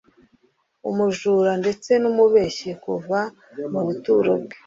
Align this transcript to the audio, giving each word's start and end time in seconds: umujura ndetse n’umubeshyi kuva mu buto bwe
umujura 0.89 1.51
ndetse 1.61 1.91
n’umubeshyi 2.01 2.71
kuva 2.83 3.19
mu 3.71 3.79
buto 3.85 4.13
bwe 4.19 4.55